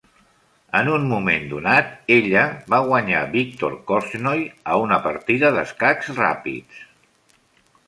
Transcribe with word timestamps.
En 0.77 0.87
un 0.93 1.03
moment 1.09 1.43
donat, 1.51 1.91
ella 2.15 2.45
va 2.75 2.79
guanyar 2.87 3.21
Viktor 3.37 3.77
Korchnoi 3.93 4.43
a 4.73 4.81
una 4.87 5.01
partida 5.07 5.55
d'escacs 5.59 6.13
ràpids. 6.19 6.83